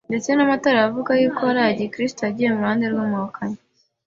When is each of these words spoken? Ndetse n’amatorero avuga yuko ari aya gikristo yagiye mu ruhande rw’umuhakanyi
Ndetse 0.09 0.29
n’amatorero 0.33 0.83
avuga 0.89 1.11
yuko 1.21 1.41
ari 1.49 1.59
aya 1.63 1.79
gikristo 1.79 2.19
yagiye 2.21 2.49
mu 2.51 2.61
ruhande 2.63 2.85
rw’umuhakanyi 2.91 3.59